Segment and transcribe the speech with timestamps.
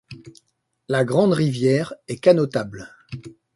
[0.89, 2.89] La Grande Rivière est canotable.